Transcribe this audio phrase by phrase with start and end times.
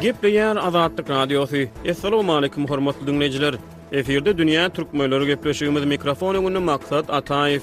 [0.00, 1.40] Gepleyen Azadlık Radyosu.
[1.42, 1.90] osy.
[1.90, 3.56] Assalamu alaykum hormatly Efirde
[3.92, 7.62] Eferde dünýä türkmenleri gepleşigimiz mikrofonu maksat atayf.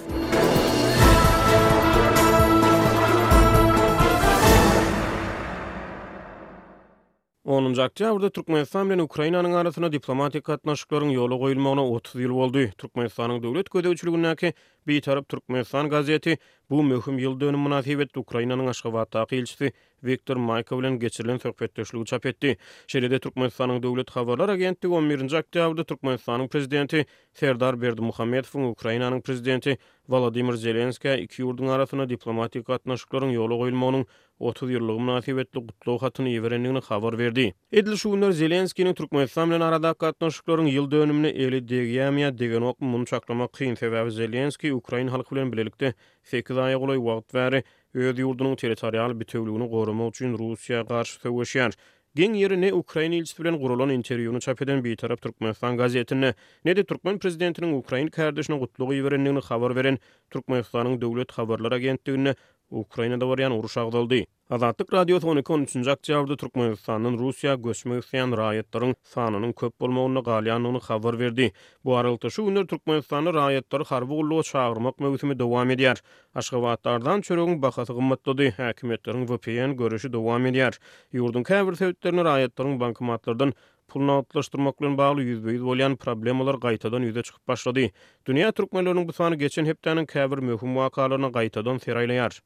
[7.48, 12.64] 10-njy oktýabrda Türkmenistan bilen Ukrainanyň arasyna diplomatik gatnaşyklaryň ýoly goýulmagyna 30 ýyl boldy.
[12.82, 14.50] Türkmenistanyň döwlet gödäwçiliginäki
[14.88, 16.36] bitarap Türkmenistan gazety
[16.70, 19.72] bu möhüm ýyl dönüm münasibetli Ukrainanyň Aşgabat taýýilçisi
[20.04, 22.58] Viktor Mayko bilen geçirilen söhbetdeşligi çap etdi.
[22.88, 29.78] Şeýlede Türkmenistanyň döwlet habarlar agentligi 11-nji oktýabrda Türkmenistanyň prezidenti Serdar Berdimuhammedow we Ukrainanyň prezidenti
[30.10, 34.06] Volodymyr Zelenskiy iki ýurdun arasyna diplomatik gatnaşyklaryň ýoly goýulmagynyň
[34.40, 37.54] 30 ýyllygy münasibetli gutlaw hatyny berenligini habar berdi.
[37.72, 43.48] Edil şu günler Türkmenistan bilen arada gatnaşyklaryň ýyl döwrümine eýli degiýämiýä diýen ok bu çaklama
[43.48, 49.12] kyn sebäbi Zelenski Ukraina halky bilen bilelikde fikir aýa goly wagt bäri öz ýurdunyň territorial
[49.20, 51.72] bütünligini gorumak üçin Russiýa garşy söwüşýär.
[52.16, 56.34] Gen yeri ne Ukrayna ilçisi bilen gurulon interviyonu çap eden bir taraf Turkmenistan gazetini,
[56.66, 59.98] ne de Turkmen prezidentinin Ukrayna kardeşinin gutluğu yiverenliğini xabar veren
[60.32, 62.36] Turkmenistanın devlet xabarlar agentliğini
[62.76, 64.26] Ukrayna da bar ýany uruş agdaldy.
[64.52, 71.48] Azatlyk radiosyny 12-nji oktýabrda Türkmenistanyň Russiýa göçmegi ýan raýatlarynyň sanynyň köp bolmagyny galyanyny habar berdi.
[71.88, 76.02] Bu aralykda şu günler Türkmenistanyň raýatlary harby gullugy çağırmak möhümi dowam edýär.
[76.44, 80.76] Aşgabatlardan çöregin bahasy gymmatlady, häkimetleriň VPN görüşi dowam edýär.
[81.16, 83.54] Ýurdun käbir söýetlerini raýatlaryň bankomatlardan
[83.88, 87.80] pul nağıtlaştırmakla bağlı yüzbeyiz olayan problemalar gaytadan yüze çıkıp başladı.
[88.26, 92.42] Dünya Türkmenlerinin bu sanı geçen heptanın kəvir mühüm vakalarına gaytadan seraylayar.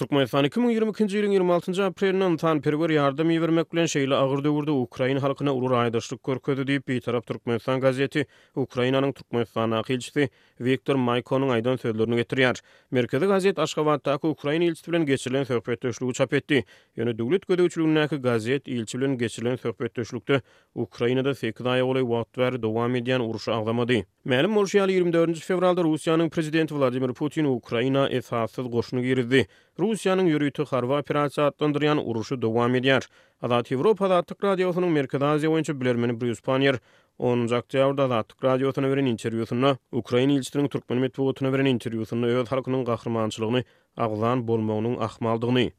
[0.00, 5.52] Turkmenistan 2022-nji ýylyň 26-njy aprelinden tan perwer ýardam ýermek bilen şeýle agyr döwürde Ukraina halkyna
[5.52, 8.22] ulu raýdaşlyk görkezdi diýip bir taraf Türkmenistan gazety
[8.56, 12.60] Ukrainanyň Turkmenistan ahilçisi Viktor Maykonyň aýdan sözlerini getirýär.
[12.90, 16.62] Merkezi gazet Aşgabatda Ukraina ýylçysy bilen geçirilen söhbetdeşligi çap etdi.
[16.96, 20.40] Ýöne döwlet gödäwçiligindäki gazet ýylçy bilen geçirilen söhbetdeşlikde
[20.74, 24.00] Ukrainada 8 aýa bolan wagt bar dowam edýän uruş aglamady.
[24.26, 29.46] Mälim bolýar 24 fevralda Russiýanyň prezidenti Vladimir Putin Ukraina esasy goşuny girdi.
[29.90, 33.08] Rusiyanın yürüyütü xarva operasiya atlandırıyan uruşu dovam ediyar.
[33.42, 36.76] Adat Evropa Adatik Radiyosunun Merkada Azeo Ençü Bülermeni Bruyus Panyer.
[37.18, 43.64] Onun zakti avrda Adatik Radiyosuna verin Ukrayna ilçinin Türkmeni metvotuna verin interviyosuna, öz halkının qahirmançılığını,
[43.96, 45.70] aqlan bolmağının, aqmalını, aqmalını,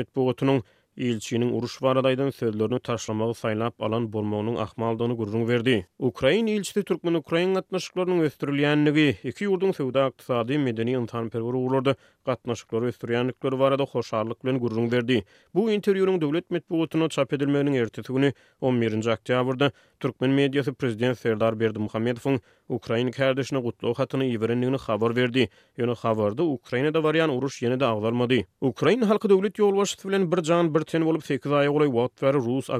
[0.00, 0.62] aqmalını,
[0.98, 5.88] ilçinin uruş baradaydan sözlerini taşlamalı saylap alan bormonun ahmaldığını gurrun verdi.
[5.98, 11.96] Ukrayin ilçisi Türkmen Ukrayin atmaşıklarının östürüleyenliği iki yurdun sevda aktisadi medeni intanperveri uğurlardı.
[12.28, 15.24] gatnaşıkları istüryanlıkları var adı xoşarlıq bilen gurrun verdi.
[15.54, 18.12] Bu interiörün döwlet metbuğutuna çap edilməyinin ərtəti
[18.60, 25.16] 11 nji aktyabrda Türkmen mediyası prezident Serdar Berdi Muhammedov'un Ukrayna kərdəşinə qutluq hatını iverenliyini xabar
[25.16, 25.48] verdi.
[25.78, 28.38] Yönü xabarda Ukraina'da da varyan uruş yeni de ağlarmadı.
[28.60, 32.22] Ukrayna halkı dövlet yol vaşı birjan bir can bir ten olib fəkiz ayaq olay vat
[32.22, 32.34] vat vat
[32.68, 32.78] vat vat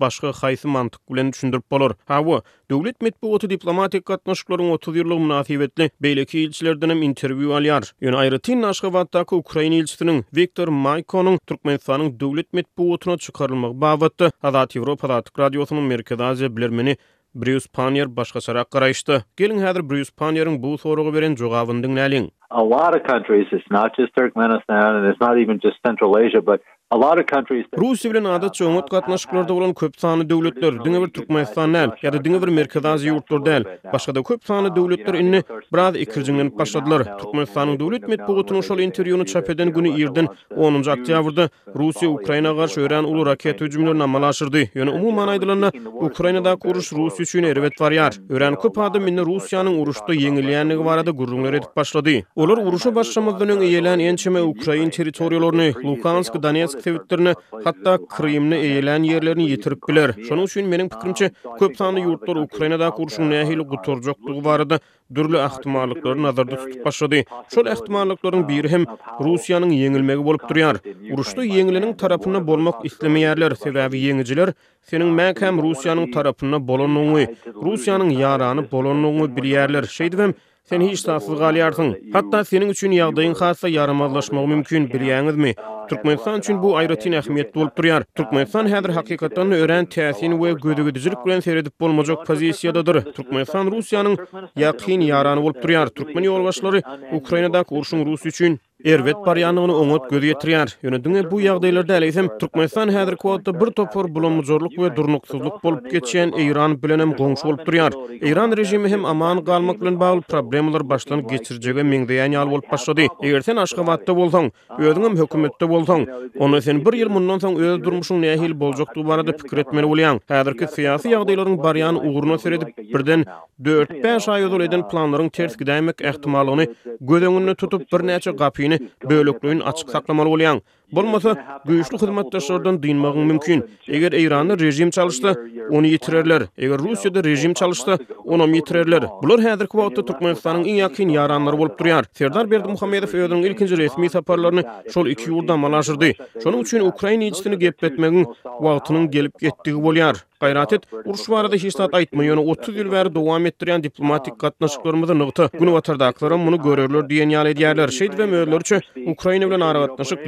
[0.00, 1.92] başga haýsy mantyk bilen düşündirip bolar.
[2.06, 7.90] Hawa, döwlet medpuwaty diplomatik gatnaşyklaryň 30 ýyllyk munasibetli beýleki ýylçylardan hem interwiu alýar.
[8.02, 15.08] Ýöne aýratyn naşga wagtdaky Ukraina ýylçysynyň Viktor Maykonyň Türkmenistanyň döwlet medpuwatyna çykarylmak babatda Azat Ýewropa
[15.08, 16.96] Radyk Radiosynyň Merkezi Aziýa bilermini
[17.34, 19.22] Bruce Panier başga garaýşdy.
[19.36, 22.30] Gelin häzir Bruce Panierin bu soragy beren jogabyny dinläliň.
[22.54, 26.40] a lot of countries it's not just Turkmenistan and it's not even just Central Asia
[26.50, 26.60] but
[26.90, 31.00] a lot of countries that Rusiya bilen ada çoğunluk gatnaşyklarda bolan köp sanly döwletler diňe
[31.02, 34.76] bir Türkmenistan näl ýa-da diňe bir Merkez Aziýa ýurtlar däl başga da köp uh, sanly
[34.76, 35.42] döwletler indi
[35.72, 42.06] biraz ikirjinlenip başladylar Türkmenistanyň döwlet medýa şol interwýuny çap eden güni ýerden 10-njy oktýabrda Russiýa
[42.10, 44.62] Ukraina garşy örän uly raket hüjümlerini amalaşyrdy.
[44.74, 49.76] ýöne umumy manaýdylarna Ukraina da guruş Russiýa üçin erwet barýar örän köp adam indi Russiýanyň
[49.82, 56.34] uruşda ýeňilýänligi barada gurrunlar edip başlady Olar uruşa başlamazdan öňe eýelän ençeme Ukraina territoriýalaryny, Luhansk,
[56.42, 57.32] Donetsk täwirlerini,
[57.66, 60.10] hatda Krymny eýelän ýerlerini ýetirip biler.
[60.28, 61.30] Şonuň üçin meniň pikirimçe,
[61.60, 64.78] köp sanly ýurtlar Ukrainada gurşuny nähili gutorjakdygy barada
[65.14, 67.22] dürli ähtimallyklary nazarda tutup başlady.
[67.54, 68.84] Şol ähtimallyklaryň biri hem
[69.26, 70.76] Russiýanyň ýeňilmegi bolup durýar.
[71.14, 74.52] Uruşda ýeňileniň tarapyna bolmak islemeýärler, sebäbi ýeňijiler
[74.90, 77.24] Senin mäk hem Russiýanyň tarapyna bolanyňy,
[77.66, 79.84] Russiýanyň ýaranyny bolanyňy bilýärler.
[79.98, 80.34] Şeýdiwem,
[80.68, 81.88] Sen hiç tafsyl galyarsyn.
[82.12, 85.50] Hatta senin üçin ýagdaýyň hassa yarmazlaşmagy mümkin bir ýangyzmy?
[85.90, 88.04] Türkmenistan üçin bu aýratyn ähmiýet bolup durýar.
[88.20, 93.02] Türkmenistan häzir hakykatdan ören täsin we gödügi düzlük bilen seredip bolmajak pozisiýadadyr.
[93.20, 94.16] Türkmenistan Russiýanyň
[94.64, 95.88] ýakyn ýaranı bolup durýar.
[96.00, 96.80] Türkmen ýolbaşçylary
[97.20, 100.68] Ukrainadaky urşuň Russiýa üçin Erwet baryanyny öňet gözi getirýär.
[100.82, 106.74] Ýönedigi bu ýagdaýlarda eleýsem Türkmenistan häzir kwotda bir topar bulamjorluk we durnuksuzluk bolup geçen Iran
[106.82, 107.92] bilen hem goňşy bolup durýar.
[108.30, 113.06] Iran rejimi hem aman galmak bilen bagly problemler başdan geçirjege meňdeýän ýal bolup başlady.
[113.22, 116.02] Eger sen Aşgabatda bolsaň, özüňem hökümetde bolsaň,
[116.44, 120.18] ony sen bir ýyl mundan soň öz durmuşyň nähil boljakdy barada pikir etmeli bolýaň.
[120.28, 123.22] Häzirki syýasy ýagdaýlaryň baryany ugruna seredip birden
[123.62, 126.66] 4-5 aýdan planlaryň ters gidäýmek ähtimalyny
[127.10, 128.63] gödeňini tutup birnäçe gapy
[129.10, 133.64] bölüklüň açyk saklamaly bolan Bolmasa güýçli hyzmatdaşlardan dyýnmagyň mümkin.
[133.88, 135.34] Eger Eýranda rejim çalışsa,
[135.70, 136.42] ony ýitirerler.
[136.58, 139.02] Eger Russiýada rejim çalışsa, onu ýitirerler.
[139.22, 142.04] Bular häzirki wagtda Türkmenistanyň iň ýakyn ýaranlary bolup durýar.
[142.12, 144.62] Serdar Berdimuhammedow öýdürin ilkinji resmi saparlaryny
[144.94, 146.12] şol 2 ýylda malaşyrdy.
[146.44, 150.20] Şonuň üçin Ukraina ýetisini gepletmegiň wagtynyň gelip getdigi bolýar.
[150.44, 155.18] Gayrat et, uruş varada hiç saat aytma yönü 30 yıl veri devam ettiren diplomatik katnaşıklarımızı
[155.18, 155.50] nıgıtı.
[155.58, 157.88] Günü vatırdakların bunu görürler diyen yal ediyerler.
[157.88, 158.80] Şeyd ve mühürler için
[159.12, 160.18] Ukrayna ile ara katnaşık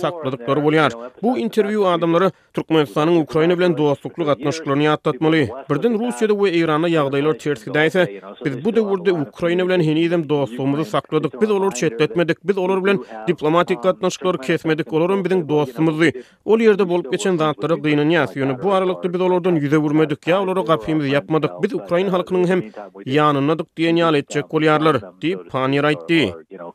[0.00, 0.92] sakladıkları bolýar.
[1.22, 5.42] Bu interwiu adamlary Türkmenistanyň Ukraina bilen dostlukly gatnaşyklaryny ýatlatmaly.
[5.70, 8.02] Birden Russiýada we Iranda ýagdaýlar terskidäse,
[8.44, 9.80] biz bu döwürde Ukraina bilen
[10.10, 11.32] hem dostlugymyzy sakladyk.
[11.42, 12.36] Biz olary çetletmedik.
[12.48, 12.98] Biz olary bilen
[13.28, 14.86] diplomatik gatnaşyklar kesmedik.
[14.96, 16.10] Olaryň bilen dostlugymyzy
[16.44, 18.52] ol ýerde bolup geçen zatlary gynyny ýasyny.
[18.62, 20.18] Bu aralykda biz olardan ýüze vurmadyk.
[20.30, 21.50] Ýa olara gapymyzy ýapmadyk.
[21.62, 22.60] Biz Ukraina halkynyň hem
[23.14, 24.96] ýanyna dyk diýen ýaly etjek bolýarlar.
[25.22, 26.22] Diýip Panir aýtdy.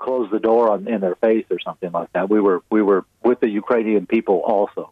[0.06, 3.02] close the door on in their face or something like that we were we were
[3.26, 4.84] with the Ukrainian people also.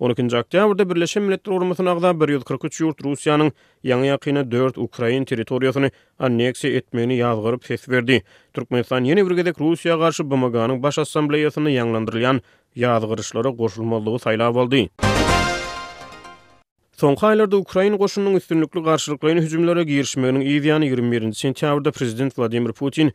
[0.00, 3.50] 12-nji oktýabrda Birleşen Milletler Guramasyna agda 143 ýurt Russiýanyň
[3.86, 4.08] ýa-ni
[4.54, 5.90] 4 Ukrain territoriýasyny
[6.28, 8.18] anneksiýa etmegini ýazgyryp ses berdi.
[8.56, 12.42] Türkmenistan ýene bir gezek Russiýa garşy BMG-nyň baş assambleýasyny ýaňlandyrylan
[12.82, 14.86] ýazgyryşlara goşulmagy saýlap boldy.
[17.02, 23.14] Soňky aylarda Ukrain goşunyň üstünlikli garşylyklaryny hüjümlere girişmegini ýa-ni 21-nji sentýabrda prezident Vladimir Putin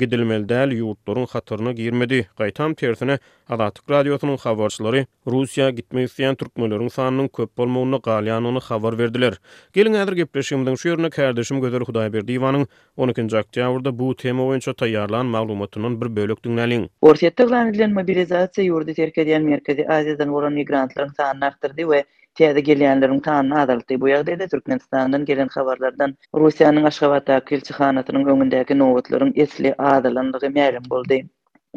[0.00, 2.18] gidilmeldäl ýurtlaryň hatyryna girmedi.
[2.40, 3.16] Gaýtam tersine,
[3.54, 9.34] Adat radiosynyň habarçylary Russiýa gitmek isleyen türkmenleriň sanynyň köp bolmagyny galyanyny habar berdiler.
[9.78, 12.66] Gelin häzir gepleşigimden şu ýerine kardeşim Gözel Hudaýberdi Iwanyň
[12.98, 16.88] 12-nji oktýabrda bu tema boýunça taýýarlanan maglumatynyň bir bölegi dünýäliň.
[17.06, 22.02] Russiýa tagdanlyklan mobilizasiýa ýurdy terk edýän merkezi Aziýadan bolan migrantlaryň sanyny artyrdy we
[22.36, 26.10] Täze gelýänlerim taýyn adaly bu ýagda da Türkmenistanyň gelen habarlardan
[26.42, 31.18] Russiýanyň Aşgabat köýçi hanatynyň öňündäki nowatlaryň esli adalandygy ma'lum boldy.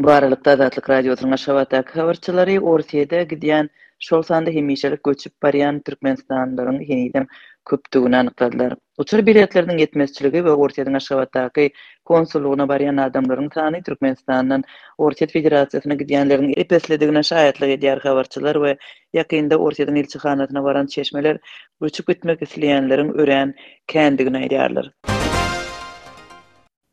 [0.04, 3.72] Bu aralykda Azatlyk radiosynyň Aşgabat habarçylary Orsiýada gidýän
[4.10, 7.32] şol sanda hemişelik göçüp barýan Türkmenistanlaryň henidem
[7.70, 8.74] köpdügün anyqladylar.
[8.98, 11.68] Uçur biletlerini yetmezçiligi we Orsiýadyň Aşgabatdaky
[12.10, 14.64] konsulluguna baryan adamlaryň taýyny Türkmenistandan
[15.06, 18.74] Orsiýa Federasiýasyna gidenleriň epeslediginiň şahatlygy diýer habarçylar we
[19.20, 21.40] ýakynda Orsiýadyň elçihanasyna baran çeşmeler
[21.80, 23.56] uçup gitmek isleýänleriň ören
[23.88, 24.90] kändigini aýdarlar.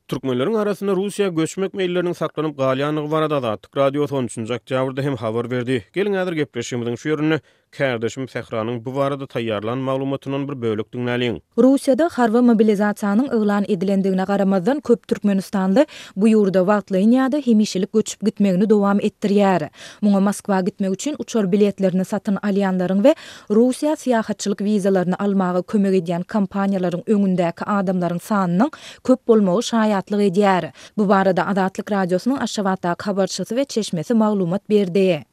[0.09, 4.62] Türkmenlilerin arasında Rusya göçmek meyillerinin saklanıp galiyanlığı var adada tık radyo son üçüncak
[5.02, 5.85] hem haber verdi.
[5.92, 7.40] Gelin adır gepreşimizin şu yörününü.
[7.78, 11.40] Kardeşim Fehranın bu varada tayyarlan malumatının bir bölük dünnəliyin.
[11.64, 18.23] Rusiyada xarva mobilizasiyanın ıqlan ediləndiğine qaramadın köp Türkmenistanlı bu yurda vaatlayın ya da hemişilik göçüp
[18.28, 19.68] gütməyini doam ettiriyyər.
[20.02, 23.14] Muna Moskva gütməy üçün uçor biletlərini satın aliyyanların və
[23.50, 28.71] Rusiya siyahatçılık vizalarını almağı kömək ediyyən kampanyaların önündəki adamların sanının
[29.04, 30.54] köp bolmagy şayatlıq ediyyə
[30.99, 35.25] Bu barada Adatlyk radiosynyň Aşgabatda ediyyə we çeşmesi maglumat berdi.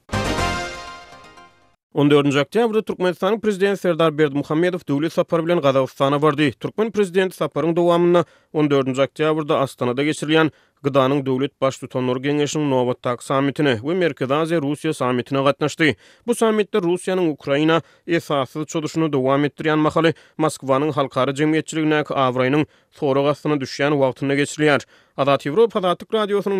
[1.94, 6.52] 14-nji oktýabrda Türkmenistanyň Prezidenti Serdar Berdimuhammedow döwlet sapar bilen Gazagystana bardy.
[6.60, 8.24] Türkmen Prezidenti saparyň dowamyny
[8.54, 10.50] 14-nji oktýabrda Astana-da geçirilýän
[10.84, 15.92] Gıdanın Döwlet Baş Tutanlar Gengeşinin sammitine Samitine ve Merkezazya Rusya sammitine gatnaşdy.
[16.28, 23.24] Bu sammitde Rusya'nın Ukrayna esasız çoduşunu dowam ettiriyan makali Moskva'nın halkarı jemgyýetçiligine ak avrayının soru
[23.24, 24.82] gastana düşyan vaktinine geçiriyar.
[25.18, 26.60] Adat Evropa Adatik Radyosunun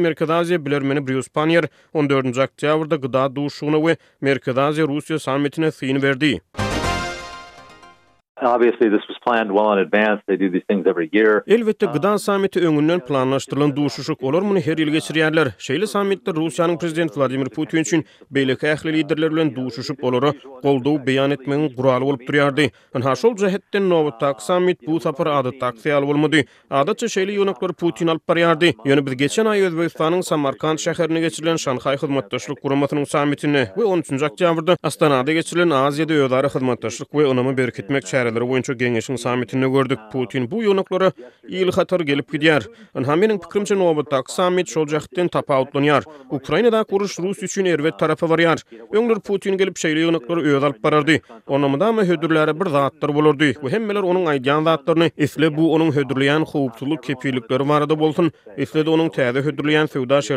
[0.64, 1.28] Bilermeni Briyus
[1.94, 2.26] 14.
[2.26, 4.54] nji gıda duşuna ve we
[4.88, 6.40] Rusya Samitine sayin verdiy
[8.44, 10.20] Obviously this was planned well in advance.
[10.28, 11.34] They do these things every year.
[11.48, 15.48] Elbette, uh, Gdan sammiti öňünden planlaşdyrylan duşuşuk olar muny her ýylga çyrýarlar.
[15.68, 20.32] Şeýle sammitde Russiýanyň prezidenti Vladimir Putin üçin beýleki ähli liderler bilen duşuşuk bolary
[20.64, 22.68] goldaw beýan etmegiň guraly bolup durýardy.
[22.94, 24.12] Hem şol jihetden Nowy
[24.50, 26.42] sammit bu sapar ady taksiýal bolmady.
[26.70, 28.74] Adatça şeýle ýönekler Putin alyp barýardy.
[28.84, 34.78] Ýöne biz geçen aý Özbegistanyň Samarkand şäherine geçirilen Şanghay hyzmatdaşlyk guramatynyň sammitini we 13-nji oktýabrda
[34.84, 40.00] Astanada geçirilen Aziýa ýöne hyzmatdaşlyk we onuny berkitmek çäre meseleleri boyunca gengeşin samitini gördük.
[40.12, 41.12] Putin bu yonuklara
[41.48, 42.68] iyil hatar gelip gidiyar.
[42.94, 46.04] Anhaminin pikrimci nobuttak samit şolcaktin tapautlanyar.
[46.30, 48.58] Ukrayna'da kuruş Rus üçün ervet tarafı varyar.
[49.04, 49.20] yar.
[49.20, 51.22] Putin gelip şeyli yonuklara uyuz alp barardi.
[51.48, 53.54] Onlamada mı hüdürlere bir zaattar bulurdi.
[53.62, 55.12] Bu hemmeler onun aydiyan zaattarini.
[55.18, 59.10] Esle bu onun hüdürleyen hüdürleyen hüdürleyen hüdürleyen hüdürleyen eslede hüdürleyen
[59.88, 59.88] hüdürleyen hüdürleyen hüdürleyen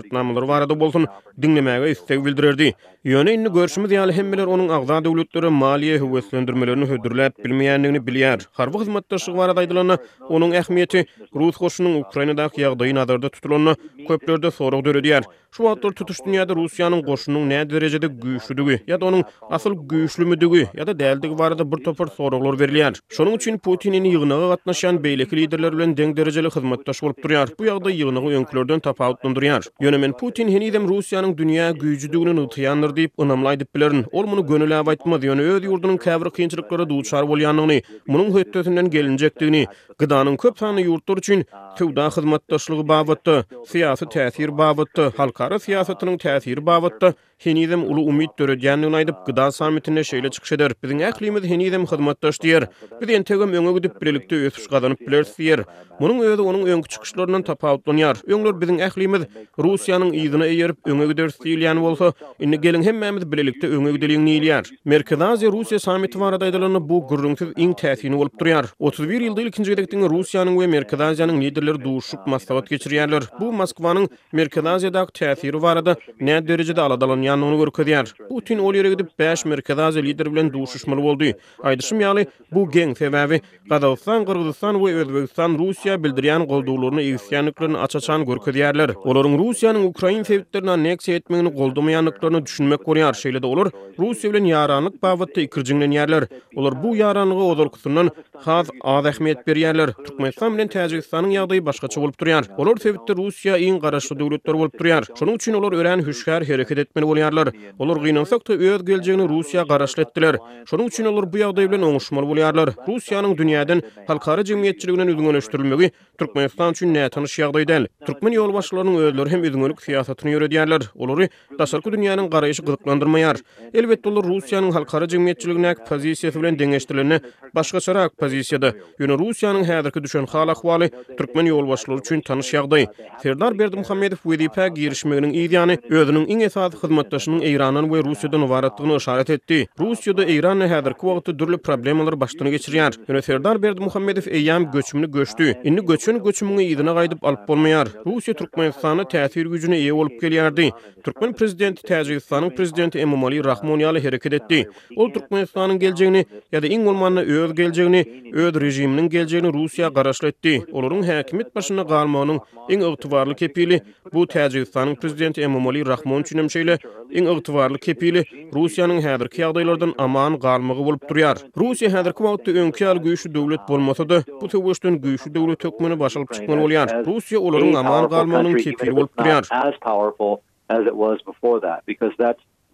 [0.04, 1.06] hüdürleyen varada hüdürleyen
[1.42, 2.74] dinlemäge istek bildirirdi.
[3.04, 8.46] Ýöne indi görüşmiz yali hemmeler onuň agza döwletlere maliýe hüwesslendirmelerini hödürläp bilmeýä ýetmeýändigini bilýär.
[8.58, 9.96] Harby hyzmatdaşlyk barada aýdylany,
[10.34, 11.00] onuň ähmiýeti
[11.34, 13.74] Rus goşunyň Ukrainadaky ýagdaýy nazarda tutulany
[14.08, 15.24] köplerde sorag döredýär.
[15.54, 21.36] Şu wagtlar tutuş dünýäde Russiýanyň goşunyň näde derejede güýçlüdigi ýa-da onuň asyl güýçlümidigi ýa-da däldigi
[21.38, 22.96] barada bir topar soraglar berilýär.
[23.16, 27.46] Şonuň üçin Putinin ýygnagy gatnaşan beýleki liderler bilen deň derejeli hyzmatdaş bolup durýar.
[27.58, 29.62] Bu ýagdaý ýygnagy öňkülerden tapawutlandyrýar.
[29.82, 34.04] Ýönemen Putin hem Russiýanyň dünýä güýçlüdigini ýatyanlar diýip ynamlaýdyp bilerin.
[34.12, 39.66] Ol muny gönüläp aýtmaz, ýöne öz ýurdunyň käbir kynçylyklara duçar bolýanyň bolmagyny, munun hötdesinden gelinjekdigini,
[40.00, 41.42] gydanyň köp sanly ýurtlar üçin
[41.78, 43.36] töwda hyzmatdaşlygy babatda,
[43.72, 47.12] syýasy täsir babatda, halkara syýasatynyň täsir babatda
[47.44, 50.72] henizem uly umyt döredýänligi üçin aýdyp gyda sammitine şeýle çykyş eder.
[50.82, 52.66] Biziň ählimiz henizem hyzmatdaş diýer.
[53.00, 55.64] Biz ýene öňe gidip birlikde ösüş gazanyp bileris diýer.
[56.00, 58.22] Munun öýüde onuň öňkü çykyşlarynyň tapawutlanýar.
[58.34, 59.22] Öňler biziň ählimiz
[59.58, 64.64] Russiýanyň ýygyna eýerip öňe gidersi diýilýän bolsa, indi geliň hemmämiz birlikde öňe gidelim diýilýär.
[64.84, 68.66] Merkezazy Russiýa sammiti wara daýdalaryny bu gurrunçy iň täsirini bolup durýar.
[68.84, 73.22] 31 ýylda ikinji gedekdiň Russiýanyň we Merkezi liderleri duşuk maslahat geçirýärler.
[73.40, 78.12] Bu Moskwanyň Merkezi Aziýadaky täsiri barada näde derejede aladalanýanyny görkezýär.
[78.28, 81.32] Putin ol ýere gidip 5 Merkezi Aziýa lideri bilen duşuşmaly boldy.
[81.62, 88.92] Aýdyşym ýaly bu geň sebäbi Gazawstan, Gürgistan we Özbegistan Russiýa bildirýän goldugyny ýetýänlikleri açaçan görkezýärler.
[89.08, 93.12] Olaryň Russiýanyň Ukraina sebitlerini anneksiýa etmegini goldumaýanlyklaryny düşünmek görýär.
[93.16, 96.26] Şeýle-de olar Russiýa bilen ýaranlyk bawatda ikirjiňlenýärler.
[96.56, 98.10] Olar bu ýaranlygy ozulkusundan
[98.46, 99.90] haz az ähmiyet berýärler.
[100.06, 102.44] Türkmenistan bilen Täjikistanyň ýagdaýy başgaça bolup durýar.
[102.62, 105.02] Olur sebepde Russiýa iň garaşly döwletler bolup durýar.
[105.20, 107.50] Şonuň üçin olar ören hüşgär hereket etmeli bolýarlar.
[107.78, 110.34] Olur gynansak da öz geljegini Russiýa garaşly etdiler.
[110.70, 112.68] Şonuň üçin olar bu ýagdaýy bilen oňuşmaly bolýarlar.
[112.88, 117.86] Russiýanyň dünýäden halkara jemgyýetçiliginden üzgünleşdirilmegi Türkmenistan üçin nätanyş ýagdaýy däl.
[118.06, 120.82] Türkmen ýol başlarynyň özleri hem üzgünlük siýasatyny ýörädiýärler.
[120.94, 123.42] Olary daşarky dünýäniň garaşy gyzyklandyrmaýar.
[123.74, 127.20] Elbetde olar Russiýanyň halkara jemgyýetçiliginäki pozisiýasy bilen deňeşdirilýär.
[127.54, 128.68] Başqa sorak pozisiýada.
[129.00, 130.88] Ýöne Russiýanyň häzirki düşen hal ahwaly
[131.18, 132.86] türkmen ýolbaşlary üçin tanış ýagdaý.
[133.22, 139.58] Ferdar Berdi WDP-ga girişmeginiň ýa-ni özüniň iň esas hyzmatdaşynyň Eýrandan we Russiýadan ibaratdygyny etdi.
[139.82, 142.92] Russiýada Eýran e häzirki wagtda dürli problemalar başdan geçirýär.
[143.08, 145.46] Ýöne Ferdar Berdimuhammedow eýam göçümini göçdi.
[145.64, 147.86] Indi göçün göçümünü ýidine gaýdyp alyp bolmaýar.
[148.08, 150.70] Russiýa Türkmenistany täsir gücüne ýe bolup gelýärdi.
[151.04, 154.68] Türkmen prezidenti Täjikistanyň prezidenti Emomaly Rahmonyaly hereket etdi.
[154.96, 156.82] Ol Türkmenistanyň geljegini ýa-da iň
[157.26, 160.64] öz geljegini, öz rejiminin geljegini Rusiya garaşla etdi.
[160.72, 163.80] Olorun häkimet başyna galmanyň iň ygtybarly kepili
[164.12, 166.76] bu Täjikistanyň prezidenti Emomali Rahmon üçinem şeýle
[167.10, 168.22] iň ygtybarly kepili
[168.54, 171.36] Rusiýanyň häzirki ýagdaýlardan aman galmagy bolup durýar.
[171.60, 176.60] Rusiýa häzirki wagtda öňki ýaly güýçli döwlet bolmasa-da, bu töwüşden güýçli döwlet tökmeni başlap çykmaly
[176.64, 176.88] bolýar.
[177.06, 179.42] Rusiýa olorun aman galmanyň kepili bolup durýar.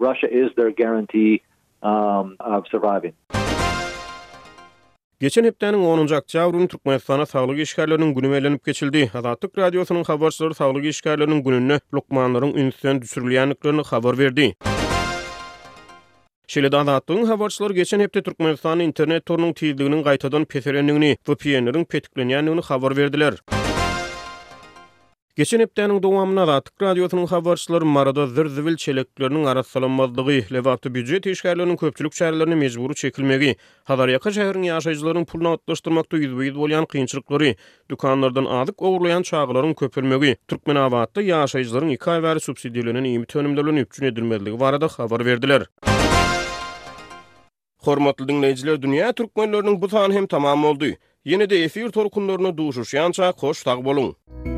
[0.00, 1.40] Russia is their guarantee
[1.84, 3.12] um, of surviving.
[5.22, 9.02] Geçen hepdenin 10-njy oktýabryny Türkmenistana saglyk işgärleriniň güni belenip geçildi.
[9.14, 14.48] Azatlyk radiosynyň habarçylary saglyk işgärleriniň gününe lukmanlaryň ünsüden düşürilýänliklerini habar berdi.
[16.48, 23.38] Şeýle daýatdygyň habarçylar geçen hepde Türkmenistanyň internet torunyň tiýdiginiň gaýtadan peserenligini, VPN-leriň petiklenýänligini habar berdiler.
[25.36, 32.12] Geçen hepdenin dowamyna da Türk radiosynyň habarçylary marada zirzivil çelekleriniň arasalanmazlygy, lewatly bütçe işgärleriniň köpçülük
[32.12, 37.54] şäherlerini mejburi çekilmegi, hazar şäheriniň ýaşaýjylarynyň şäherin pulna atlaşdyrmakda ýüzbeýüz bolýan kynçylyklary,
[37.90, 44.60] dukanlardan adyk owrulýan çaýgylaryň köpülmegi, türkmen awatda ýaşaýjylarynyň iki aý wary subsidiýalaryny ýmit üçin edilmelidigi
[44.60, 45.62] barada habar berdiler.
[47.84, 50.92] Hormatly dinleýijiler, dünýä türkmenläriniň bu sany hem tamam boldy.
[51.26, 54.51] Ýene-de efir torkunlaryna duşuşýança hoş tag bolun.